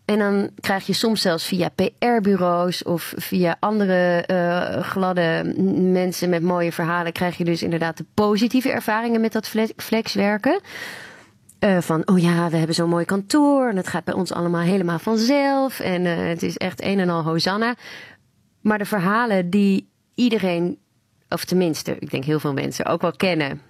En 0.04 0.18
dan 0.18 0.50
krijg 0.60 0.86
je 0.86 0.92
soms 0.92 1.20
zelfs 1.20 1.46
via 1.46 1.68
PR-bureaus 1.68 2.82
of 2.82 3.14
via 3.16 3.56
andere 3.60 4.24
uh, 4.30 4.82
gladde 4.82 5.54
mensen 5.92 6.30
met 6.30 6.42
mooie 6.42 6.72
verhalen, 6.72 7.12
krijg 7.12 7.36
je 7.36 7.44
dus 7.44 7.62
inderdaad 7.62 7.96
de 7.96 8.04
positieve 8.14 8.70
ervaringen 8.70 9.20
met 9.20 9.32
dat 9.32 9.48
flexwerken. 9.76 10.60
Uh, 11.60 11.80
van, 11.80 12.08
oh 12.08 12.18
ja, 12.18 12.50
we 12.50 12.56
hebben 12.56 12.74
zo'n 12.74 12.88
mooi 12.88 13.04
kantoor 13.04 13.68
en 13.68 13.76
het 13.76 13.88
gaat 13.88 14.04
bij 14.04 14.14
ons 14.14 14.32
allemaal 14.32 14.60
helemaal 14.60 14.98
vanzelf 14.98 15.80
en 15.80 16.04
uh, 16.04 16.16
het 16.16 16.42
is 16.42 16.56
echt 16.56 16.82
een 16.82 16.98
en 16.98 17.08
al 17.08 17.22
Hosanna. 17.22 17.74
Maar 18.60 18.78
de 18.78 18.84
verhalen 18.84 19.50
die 19.50 19.88
iedereen, 20.14 20.78
of 21.28 21.44
tenminste, 21.44 21.96
ik 21.98 22.10
denk 22.10 22.24
heel 22.24 22.40
veel 22.40 22.52
mensen 22.52 22.86
ook 22.86 23.00
wel 23.00 23.16
kennen, 23.16 23.60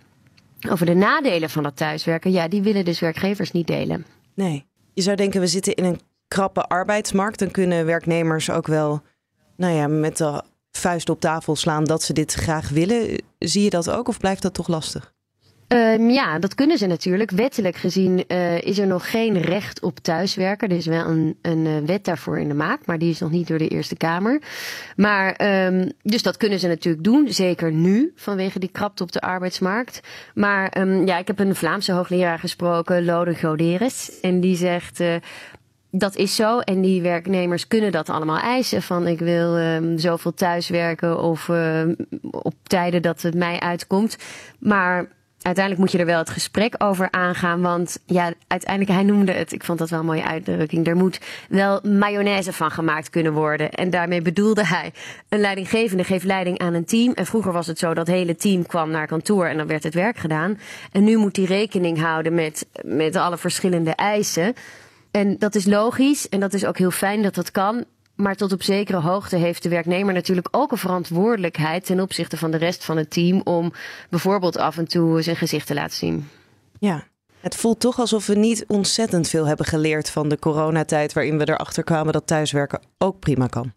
over 0.70 0.86
de 0.86 0.94
nadelen 0.94 1.50
van 1.50 1.62
dat 1.62 1.76
thuiswerken, 1.76 2.32
ja, 2.32 2.48
die 2.48 2.62
willen 2.62 2.84
dus 2.84 3.00
werkgevers 3.00 3.52
niet 3.52 3.66
delen. 3.66 4.06
Nee. 4.34 4.66
Je 4.94 5.02
zou 5.02 5.16
denken, 5.16 5.40
we 5.40 5.46
zitten 5.46 5.74
in 5.74 5.84
een 5.84 6.00
krappe 6.32 6.62
arbeidsmarkt. 6.62 7.38
Dan 7.38 7.50
kunnen 7.50 7.86
werknemers 7.86 8.50
ook 8.50 8.66
wel 8.66 9.02
nou 9.56 9.74
ja, 9.74 9.88
met 9.88 10.16
de 10.16 10.42
vuist 10.70 11.10
op 11.10 11.20
tafel 11.20 11.56
slaan 11.56 11.84
dat 11.84 12.02
ze 12.02 12.12
dit 12.12 12.32
graag 12.32 12.68
willen. 12.68 13.22
Zie 13.38 13.62
je 13.62 13.70
dat 13.70 13.90
ook 13.90 14.08
of 14.08 14.18
blijft 14.18 14.42
dat 14.42 14.54
toch 14.54 14.68
lastig? 14.68 15.12
Um, 15.68 16.10
ja, 16.10 16.38
dat 16.38 16.54
kunnen 16.54 16.78
ze 16.78 16.86
natuurlijk. 16.86 17.30
Wettelijk 17.30 17.76
gezien 17.76 18.24
uh, 18.28 18.62
is 18.62 18.78
er 18.78 18.86
nog 18.86 19.10
geen 19.10 19.40
recht 19.40 19.82
op 19.82 19.98
thuiswerken. 19.98 20.68
Er 20.68 20.76
is 20.76 20.86
wel 20.86 21.06
een, 21.06 21.38
een 21.42 21.64
uh, 21.66 21.78
wet 21.86 22.04
daarvoor 22.04 22.38
in 22.38 22.48
de 22.48 22.54
maak, 22.54 22.86
maar 22.86 22.98
die 22.98 23.10
is 23.10 23.18
nog 23.18 23.30
niet 23.30 23.48
door 23.48 23.58
de 23.58 23.68
Eerste 23.68 23.96
Kamer. 23.96 24.42
Maar 24.96 25.40
um, 25.66 25.92
dus 26.02 26.22
dat 26.22 26.36
kunnen 26.36 26.58
ze 26.58 26.68
natuurlijk 26.68 27.04
doen, 27.04 27.28
zeker 27.30 27.72
nu, 27.72 28.12
vanwege 28.16 28.58
die 28.58 28.70
krapte 28.72 29.02
op 29.02 29.12
de 29.12 29.20
arbeidsmarkt. 29.20 30.00
Maar 30.34 30.78
um, 30.78 31.06
ja, 31.06 31.18
ik 31.18 31.26
heb 31.26 31.38
een 31.38 31.54
Vlaamse 31.54 31.92
hoogleraar 31.92 32.38
gesproken, 32.38 33.04
Lode 33.04 33.34
Goderes, 33.34 34.20
en 34.20 34.40
die 34.40 34.56
zegt. 34.56 35.00
Uh, 35.00 35.14
dat 35.94 36.16
is 36.16 36.34
zo. 36.34 36.58
En 36.58 36.80
die 36.80 37.02
werknemers 37.02 37.66
kunnen 37.66 37.92
dat 37.92 38.10
allemaal 38.10 38.38
eisen. 38.38 38.82
Van 38.82 39.06
ik 39.06 39.18
wil 39.18 39.58
um, 39.58 39.98
zoveel 39.98 40.34
thuiswerken 40.34 41.22
of 41.22 41.48
uh, 41.48 41.82
op 42.30 42.54
tijden 42.62 43.02
dat 43.02 43.22
het 43.22 43.34
mij 43.34 43.60
uitkomt. 43.60 44.16
Maar 44.58 45.08
uiteindelijk 45.42 45.84
moet 45.84 45.92
je 45.92 45.98
er 45.98 46.12
wel 46.12 46.18
het 46.18 46.30
gesprek 46.30 46.74
over 46.78 47.08
aangaan. 47.10 47.60
Want 47.60 47.98
ja, 48.06 48.32
uiteindelijk, 48.46 48.92
hij 48.92 49.02
noemde 49.02 49.32
het, 49.32 49.52
ik 49.52 49.64
vond 49.64 49.78
dat 49.78 49.90
wel 49.90 49.98
een 50.00 50.06
mooie 50.06 50.24
uitdrukking. 50.24 50.86
Er 50.86 50.96
moet 50.96 51.20
wel 51.48 51.80
mayonaise 51.82 52.52
van 52.52 52.70
gemaakt 52.70 53.10
kunnen 53.10 53.32
worden. 53.32 53.70
En 53.70 53.90
daarmee 53.90 54.22
bedoelde 54.22 54.66
hij, 54.66 54.92
een 55.28 55.40
leidinggevende 55.40 56.04
geeft 56.04 56.24
leiding 56.24 56.58
aan 56.58 56.74
een 56.74 56.84
team. 56.84 57.12
En 57.12 57.26
vroeger 57.26 57.52
was 57.52 57.66
het 57.66 57.78
zo 57.78 57.94
dat 57.94 58.06
het 58.06 58.16
hele 58.16 58.36
team 58.36 58.66
kwam 58.66 58.90
naar 58.90 59.06
kantoor 59.06 59.46
en 59.46 59.56
dan 59.56 59.66
werd 59.66 59.82
het 59.82 59.94
werk 59.94 60.16
gedaan. 60.16 60.58
En 60.92 61.04
nu 61.04 61.16
moet 61.16 61.36
hij 61.36 61.44
rekening 61.44 62.00
houden 62.00 62.34
met, 62.34 62.66
met 62.84 63.16
alle 63.16 63.38
verschillende 63.38 63.90
eisen. 63.90 64.54
En 65.12 65.38
dat 65.38 65.54
is 65.54 65.64
logisch 65.64 66.28
en 66.28 66.40
dat 66.40 66.54
is 66.54 66.64
ook 66.64 66.78
heel 66.78 66.90
fijn 66.90 67.22
dat 67.22 67.34
dat 67.34 67.50
kan. 67.50 67.84
Maar 68.14 68.36
tot 68.36 68.52
op 68.52 68.62
zekere 68.62 69.00
hoogte 69.00 69.36
heeft 69.36 69.62
de 69.62 69.68
werknemer 69.68 70.14
natuurlijk 70.14 70.48
ook 70.50 70.72
een 70.72 70.78
verantwoordelijkheid 70.78 71.86
ten 71.86 72.00
opzichte 72.00 72.36
van 72.36 72.50
de 72.50 72.56
rest 72.56 72.84
van 72.84 72.96
het 72.96 73.10
team 73.10 73.40
om 73.44 73.72
bijvoorbeeld 74.10 74.56
af 74.56 74.78
en 74.78 74.88
toe 74.88 75.22
zijn 75.22 75.36
gezicht 75.36 75.66
te 75.66 75.74
laten 75.74 75.96
zien. 75.96 76.28
Ja, 76.78 77.04
het 77.40 77.56
voelt 77.56 77.80
toch 77.80 77.98
alsof 77.98 78.26
we 78.26 78.34
niet 78.34 78.64
ontzettend 78.66 79.28
veel 79.28 79.46
hebben 79.46 79.66
geleerd 79.66 80.10
van 80.10 80.28
de 80.28 80.38
coronatijd, 80.38 81.12
waarin 81.12 81.38
we 81.38 81.48
erachter 81.48 81.84
kwamen 81.84 82.12
dat 82.12 82.26
thuiswerken 82.26 82.80
ook 82.98 83.18
prima 83.18 83.46
kan. 83.46 83.72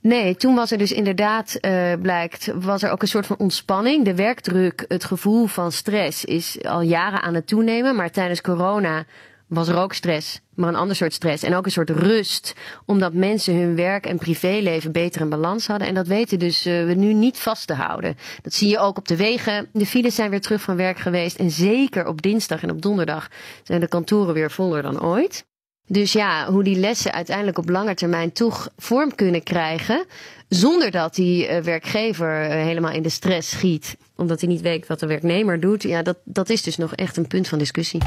Nee, 0.00 0.36
toen 0.36 0.54
was 0.54 0.70
er 0.70 0.78
dus 0.78 0.92
inderdaad, 0.92 1.58
uh, 1.60 1.92
blijkt, 2.00 2.52
was 2.54 2.82
er 2.82 2.90
ook 2.90 3.02
een 3.02 3.08
soort 3.08 3.26
van 3.26 3.38
ontspanning. 3.38 4.04
De 4.04 4.14
werkdruk, 4.14 4.84
het 4.88 5.04
gevoel 5.04 5.46
van 5.46 5.72
stress 5.72 6.24
is 6.24 6.64
al 6.64 6.80
jaren 6.80 7.22
aan 7.22 7.34
het 7.34 7.46
toenemen. 7.46 7.96
Maar 7.96 8.10
tijdens 8.10 8.40
corona 8.40 9.04
was 9.52 9.68
er 9.68 9.76
ook 9.76 9.92
stress, 9.92 10.40
maar 10.54 10.68
een 10.68 10.76
ander 10.76 10.96
soort 10.96 11.12
stress. 11.12 11.42
En 11.42 11.54
ook 11.54 11.64
een 11.64 11.70
soort 11.70 11.90
rust, 11.90 12.54
omdat 12.86 13.12
mensen 13.12 13.56
hun 13.56 13.76
werk 13.76 14.06
en 14.06 14.18
privéleven 14.18 14.92
beter 14.92 15.20
in 15.20 15.28
balans 15.28 15.66
hadden. 15.66 15.88
En 15.88 15.94
dat 15.94 16.06
weten 16.06 16.38
dus 16.38 16.66
uh, 16.66 16.84
we 16.84 16.94
nu 16.94 17.12
niet 17.12 17.38
vast 17.38 17.66
te 17.66 17.74
houden. 17.74 18.16
Dat 18.42 18.52
zie 18.52 18.68
je 18.68 18.78
ook 18.78 18.98
op 18.98 19.08
de 19.08 19.16
wegen. 19.16 19.68
De 19.72 19.86
files 19.86 20.14
zijn 20.14 20.30
weer 20.30 20.40
terug 20.40 20.60
van 20.60 20.76
werk 20.76 20.98
geweest. 20.98 21.38
En 21.38 21.50
zeker 21.50 22.06
op 22.06 22.22
dinsdag 22.22 22.62
en 22.62 22.70
op 22.70 22.82
donderdag 22.82 23.28
zijn 23.62 23.80
de 23.80 23.88
kantoren 23.88 24.34
weer 24.34 24.50
voller 24.50 24.82
dan 24.82 25.02
ooit. 25.02 25.44
Dus 25.86 26.12
ja, 26.12 26.50
hoe 26.50 26.64
die 26.64 26.76
lessen 26.76 27.12
uiteindelijk 27.12 27.58
op 27.58 27.68
lange 27.68 27.94
termijn 27.94 28.32
toch 28.32 28.68
vorm 28.76 29.14
kunnen 29.14 29.42
krijgen. 29.42 30.04
Zonder 30.48 30.90
dat 30.90 31.14
die 31.14 31.48
uh, 31.48 31.58
werkgever 31.58 32.44
uh, 32.44 32.50
helemaal 32.50 32.92
in 32.92 33.02
de 33.02 33.08
stress 33.08 33.50
schiet. 33.50 33.96
Omdat 34.16 34.40
hij 34.40 34.48
niet 34.48 34.60
weet 34.60 34.86
wat 34.86 35.00
de 35.00 35.06
werknemer 35.06 35.60
doet. 35.60 35.82
Ja, 35.82 36.02
dat, 36.02 36.18
dat 36.24 36.50
is 36.50 36.62
dus 36.62 36.76
nog 36.76 36.94
echt 36.94 37.16
een 37.16 37.26
punt 37.26 37.48
van 37.48 37.58
discussie. 37.58 38.00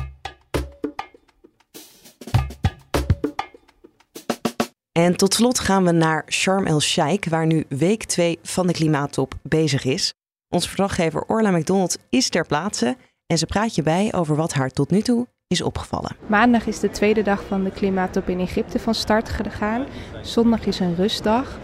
En 4.98 5.16
tot 5.16 5.34
slot 5.34 5.60
gaan 5.60 5.84
we 5.84 5.92
naar 5.92 6.25
Sharm 6.30 6.66
el-Sheikh, 6.66 7.30
waar 7.30 7.46
nu 7.46 7.66
week 7.70 8.04
2 8.04 8.40
van 8.42 8.68
de 8.68 8.74
klimaattop 8.74 9.34
bezig 9.42 9.84
is. 9.84 10.14
Onze 10.50 10.68
verslaggever 10.68 11.24
Orla 11.28 11.52
McDonald 11.52 11.98
is 12.10 12.30
ter 12.30 12.46
plaatse 12.46 12.98
en 13.25 13.38
ze 13.38 13.46
praat 13.46 13.75
je 13.75 13.84
bij 13.84 14.14
over 14.14 14.36
wat 14.36 14.54
haar 14.54 14.70
tot 14.70 14.92
nu 14.92 15.02
toe 15.02 15.28
is 15.48 15.62
opgevallen. 15.62 16.16
Maandag 16.28 16.66
is 16.66 16.80
de 16.80 16.90
tweede 16.90 17.22
dag 17.22 17.44
van 17.48 17.64
de 17.64 17.72
klimaattop 17.72 18.30
in 18.30 18.40
Egypte 18.40 18.80
van 18.80 18.94
start 18.94 19.30
gegaan. 19.30 19.86
Zondag 20.22 20.66
is 20.66 20.80
een 20.80 20.96
rustdag. 20.96 21.60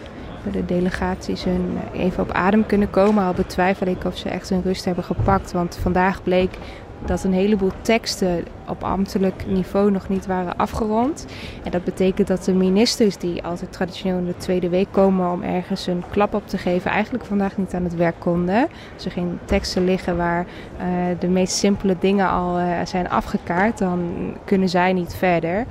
De 0.52 0.64
delegaties 0.64 1.44
hun 1.44 1.78
even 1.92 2.22
op 2.22 2.30
adem 2.30 2.66
kunnen 2.66 2.90
komen. 2.90 3.24
Al 3.24 3.34
betwijfel 3.34 3.86
ik 3.86 4.04
of 4.04 4.18
ze 4.18 4.28
echt 4.28 4.48
hun 4.48 4.62
rust 4.62 4.84
hebben 4.84 5.04
gepakt. 5.04 5.52
Want 5.52 5.78
vandaag 5.82 6.22
bleek 6.22 6.58
dat 7.06 7.24
een 7.24 7.32
heleboel 7.32 7.70
teksten 7.80 8.44
op 8.68 8.84
ambtelijk 8.84 9.44
niveau 9.46 9.90
nog 9.90 10.08
niet 10.08 10.26
waren 10.26 10.56
afgerond. 10.56 11.26
En 11.64 11.70
dat 11.70 11.84
betekent 11.84 12.28
dat 12.28 12.44
de 12.44 12.52
ministers 12.52 13.16
die 13.16 13.42
altijd 13.42 13.72
traditioneel 13.72 14.18
in 14.18 14.26
de 14.26 14.36
tweede 14.36 14.68
week 14.68 14.86
komen 14.90 15.32
om 15.32 15.42
ergens 15.42 15.86
een 15.86 16.02
klap 16.10 16.34
op 16.34 16.48
te 16.48 16.58
geven, 16.58 16.90
eigenlijk 16.90 17.24
vandaag 17.24 17.56
niet 17.56 17.74
aan 17.74 17.84
het 17.84 17.96
werk 17.96 18.14
konden. 18.18 18.68
Als 18.94 19.04
er 19.04 19.10
geen 19.10 19.38
teksten 19.44 19.84
liggen 19.84 20.16
waar 20.16 20.46
uh, 20.80 20.86
de 21.18 21.28
meest 21.28 21.56
simpele 21.56 21.96
dingen 22.00 22.28
al 22.28 22.58
uh, 22.58 22.66
zijn 22.84 23.10
afgekaart, 23.10 23.78
dan 23.78 24.10
kunnen 24.44 24.68
zij 24.68 24.92
niet 24.92 25.14
verder. 25.14 25.66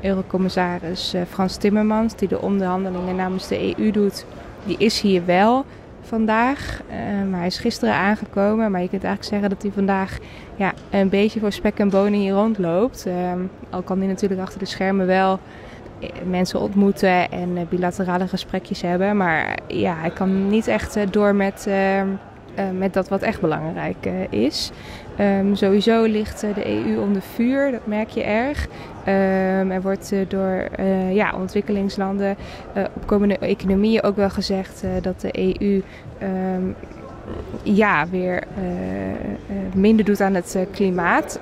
Eurocommissaris 0.00 1.14
uh, 1.14 1.20
Frans 1.28 1.56
Timmermans, 1.56 2.16
die 2.16 2.28
de 2.28 2.40
onderhandelingen 2.40 3.16
namens 3.16 3.48
de 3.48 3.74
EU 3.78 3.90
doet, 3.90 4.26
die 4.64 4.76
is 4.78 5.00
hier 5.00 5.24
wel 5.24 5.64
vandaag. 6.06 6.80
Uh, 6.90 7.30
maar 7.30 7.38
hij 7.38 7.46
is 7.46 7.58
gisteren 7.58 7.94
aangekomen. 7.94 8.70
Maar 8.70 8.82
je 8.82 8.88
kunt 8.88 9.04
eigenlijk 9.04 9.32
zeggen 9.32 9.50
dat 9.50 9.62
hij 9.62 9.72
vandaag 9.72 10.18
ja, 10.56 10.72
een 10.90 11.08
beetje 11.08 11.40
voor 11.40 11.52
spek 11.52 11.78
en 11.78 11.90
bonen 11.90 12.20
hier 12.20 12.32
rondloopt. 12.32 13.06
Uh, 13.06 13.14
al 13.70 13.82
kan 13.82 13.98
hij 13.98 14.06
natuurlijk 14.06 14.40
achter 14.40 14.58
de 14.58 14.64
schermen 14.64 15.06
wel 15.06 15.38
eh, 16.00 16.08
mensen 16.28 16.60
ontmoeten 16.60 17.30
en 17.30 17.56
uh, 17.56 17.62
bilaterale 17.68 18.28
gesprekjes 18.28 18.82
hebben. 18.82 19.16
Maar 19.16 19.58
ja, 19.66 19.94
hij 19.94 20.10
kan 20.10 20.48
niet 20.48 20.66
echt 20.66 21.12
door 21.12 21.34
met, 21.34 21.66
ehm, 21.68 22.08
met 22.78 22.92
dat 22.92 23.08
wat 23.08 23.22
echt 23.22 23.40
belangrijk 23.40 24.08
is. 24.30 24.70
Um, 25.20 25.54
sowieso 25.54 26.02
ligt 26.02 26.40
de 26.40 26.66
EU 26.66 26.98
onder 26.98 27.22
vuur, 27.22 27.70
dat 27.70 27.86
merk 27.86 28.08
je 28.08 28.22
erg. 28.22 28.66
Um, 29.06 29.70
er 29.70 29.82
wordt 29.82 30.12
door 30.28 30.68
ja, 31.12 31.34
ontwikkelingslanden, 31.36 32.36
uh, 32.76 32.84
opkomende 32.94 33.38
economieën 33.38 34.02
ook 34.02 34.16
wel 34.16 34.30
gezegd 34.30 34.82
dat 35.02 35.20
de 35.20 35.58
EU 35.60 35.82
um, 36.22 36.74
ja, 37.62 38.08
weer 38.10 38.42
minder 39.74 40.04
doet 40.04 40.20
aan 40.20 40.34
het 40.34 40.58
klimaat. 40.72 41.40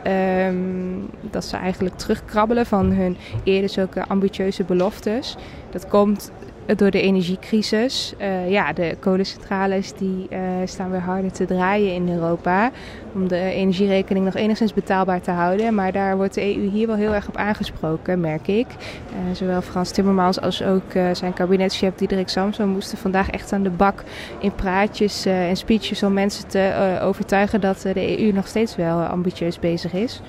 Dat 1.20 1.44
ze 1.44 1.56
eigenlijk 1.56 1.96
terugkrabbelen 1.96 2.66
van 2.66 2.92
hun 2.92 3.16
eerder 3.44 3.70
zulke 3.70 4.04
ambitieuze 4.08 4.64
beloftes. 4.64 5.36
Dat 5.70 5.88
komt 5.88 6.30
door 6.66 6.90
de 6.90 7.00
energiecrisis. 7.00 8.14
Uh, 8.20 8.50
ja, 8.50 8.72
de 8.72 8.96
kolencentrales 9.00 9.92
die 9.92 10.26
uh, 10.30 10.38
staan 10.64 10.90
weer 10.90 11.00
harder 11.00 11.32
te 11.32 11.44
draaien 11.44 11.94
in 11.94 12.08
Europa. 12.08 12.70
Om 13.14 13.28
de 13.28 13.40
energierekening 13.40 14.24
nog 14.24 14.34
enigszins 14.34 14.74
betaalbaar 14.74 15.20
te 15.20 15.30
houden. 15.30 15.74
Maar 15.74 15.92
daar 15.92 16.16
wordt 16.16 16.34
de 16.34 16.56
EU 16.56 16.70
hier 16.70 16.86
wel 16.86 16.96
heel 16.96 17.14
erg 17.14 17.28
op 17.28 17.36
aangesproken, 17.36 18.20
merk 18.20 18.48
ik. 18.48 18.66
Uh, 18.68 19.34
zowel 19.34 19.62
Frans 19.62 19.90
Timmermans 19.90 20.40
als 20.40 20.62
ook 20.62 20.92
zijn 21.12 21.32
kabinetschef 21.32 21.94
Diederik 21.94 22.28
Samson 22.28 22.68
moesten 22.68 22.98
vandaag 22.98 23.30
echt 23.30 23.52
aan 23.52 23.62
de 23.62 23.70
bak 23.70 24.02
in 24.38 24.54
praatjes 24.54 25.26
en 25.26 25.56
speeches 25.56 26.02
om 26.02 26.12
mensen 26.12 26.48
te 26.48 26.98
overtuigen 27.02 27.60
dat 27.60 27.80
de 27.80 28.20
EU 28.20 28.32
nog 28.32 28.46
steeds 28.46 28.76
wel 28.76 29.02
ambitieus 29.02 29.58
bezig 29.58 29.92
is. 29.92 30.20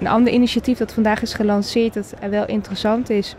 Een 0.00 0.06
ander 0.06 0.32
initiatief 0.32 0.78
dat 0.78 0.92
vandaag 0.92 1.22
is 1.22 1.34
gelanceerd, 1.34 1.94
dat 1.94 2.14
wel 2.30 2.46
interessant 2.46 3.10
is, 3.10 3.36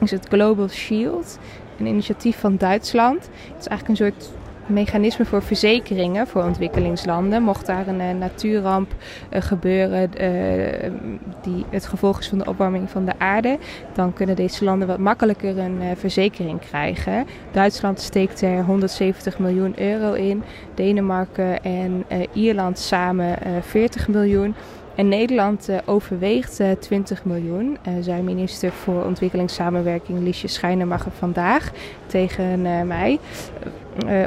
is 0.00 0.10
het 0.10 0.26
Global 0.28 0.68
Shield, 0.68 1.38
een 1.78 1.86
initiatief 1.86 2.38
van 2.38 2.56
Duitsland. 2.56 3.22
Het 3.22 3.60
is 3.60 3.66
eigenlijk 3.66 3.88
een 3.88 3.96
soort 3.96 4.30
mechanisme 4.66 5.24
voor 5.24 5.42
verzekeringen 5.42 6.26
voor 6.26 6.44
ontwikkelingslanden. 6.44 7.42
Mocht 7.42 7.66
daar 7.66 7.88
een 7.88 8.00
uh, 8.00 8.10
natuurramp 8.18 8.94
uh, 9.32 9.40
gebeuren 9.42 10.10
uh, 10.20 10.90
die 11.42 11.64
het 11.70 11.86
gevolg 11.86 12.18
is 12.18 12.28
van 12.28 12.38
de 12.38 12.44
opwarming 12.44 12.90
van 12.90 13.04
de 13.04 13.12
aarde, 13.18 13.58
dan 13.92 14.12
kunnen 14.12 14.36
deze 14.36 14.64
landen 14.64 14.88
wat 14.88 14.98
makkelijker 14.98 15.58
een 15.58 15.80
verzekering 15.96 16.60
krijgen. 16.60 17.26
Duitsland 17.52 18.00
steekt 18.00 18.42
er 18.42 18.64
170 18.64 19.38
miljoen 19.38 19.80
euro 19.80 20.12
in, 20.12 20.42
Denemarken 20.74 21.62
en 21.62 22.04
Ierland 22.32 22.78
samen 22.78 23.38
40 23.62 24.08
miljoen. 24.08 24.54
En 25.00 25.08
Nederland 25.08 25.68
uh, 25.68 25.76
overweegt 25.84 26.60
uh, 26.60 26.70
20 26.70 27.24
miljoen. 27.24 27.78
Uh, 27.88 27.94
zei 28.00 28.22
minister 28.22 28.72
voor 28.72 29.04
ontwikkelingssamenwerking 29.04 30.18
Liesje 30.18 30.46
Schijnemacher 30.46 31.12
vandaag 31.12 31.70
tegen 32.06 32.62
mij. 32.86 33.18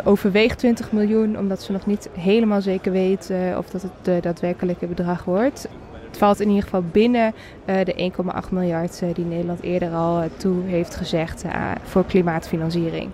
overweegt 0.03 0.57
20 0.57 0.91
miljoen 0.91 1.37
omdat 1.37 1.61
ze 1.61 1.71
nog 1.71 1.85
niet 1.85 2.09
helemaal 2.19 2.61
zeker 2.61 2.91
weet 2.91 3.31
of 3.57 3.69
dat 3.69 3.81
het 3.81 4.23
daadwerkelijke 4.23 4.85
bedrag 4.85 5.23
wordt. 5.23 5.67
Het 6.07 6.17
valt 6.17 6.39
in 6.39 6.47
ieder 6.47 6.63
geval 6.63 6.83
binnen 6.91 7.33
de 7.65 8.11
1,8 8.45 8.49
miljard 8.49 9.01
die 9.13 9.25
Nederland 9.25 9.61
eerder 9.61 9.91
al 9.91 10.23
toe 10.37 10.63
heeft 10.65 10.95
gezegd 10.95 11.43
voor 11.83 12.05
klimaatfinanciering. 12.05 13.09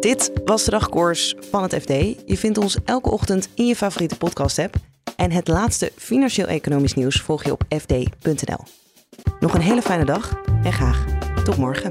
Dit 0.00 0.35
was 0.48 0.64
de 0.64 0.70
dagkoers 0.70 1.34
van 1.50 1.62
het 1.62 1.74
FD. 1.74 1.88
Je 2.26 2.36
vindt 2.36 2.58
ons 2.58 2.76
elke 2.84 3.10
ochtend 3.10 3.48
in 3.54 3.66
je 3.66 3.76
favoriete 3.76 4.16
podcast-app. 4.16 4.74
En 5.16 5.30
het 5.30 5.48
laatste 5.48 5.92
financieel-economisch 5.96 6.94
nieuws 6.94 7.20
volg 7.20 7.44
je 7.44 7.52
op 7.52 7.62
fd.nl. 7.68 8.64
Nog 9.40 9.54
een 9.54 9.60
hele 9.60 9.82
fijne 9.82 10.04
dag 10.04 10.42
en 10.62 10.72
graag 10.72 11.04
tot 11.44 11.56
morgen. 11.56 11.90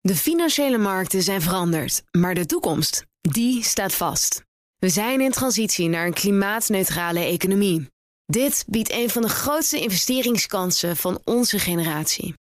De 0.00 0.14
financiële 0.14 0.78
markten 0.78 1.22
zijn 1.22 1.42
veranderd, 1.42 2.02
maar 2.10 2.34
de 2.34 2.46
toekomst, 2.46 3.04
die 3.20 3.62
staat 3.62 3.94
vast. 3.94 4.42
We 4.78 4.88
zijn 4.88 5.20
in 5.20 5.30
transitie 5.30 5.88
naar 5.88 6.06
een 6.06 6.12
klimaatneutrale 6.12 7.20
economie. 7.20 7.86
Dit 8.26 8.64
biedt 8.66 8.92
een 8.92 9.10
van 9.10 9.22
de 9.22 9.28
grootste 9.28 9.80
investeringskansen 9.80 10.96
van 10.96 11.20
onze 11.24 11.58
generatie. 11.58 12.34